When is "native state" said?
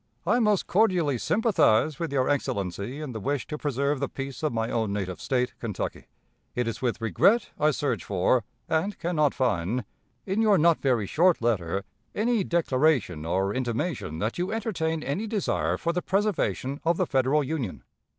4.91-5.53